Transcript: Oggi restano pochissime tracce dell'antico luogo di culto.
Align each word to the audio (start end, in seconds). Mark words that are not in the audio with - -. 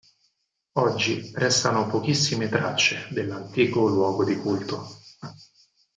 Oggi 0.79 1.29
restano 1.35 1.85
pochissime 1.85 2.49
tracce 2.49 3.07
dell'antico 3.11 3.87
luogo 3.87 4.23
di 4.25 4.35
culto. 4.35 4.83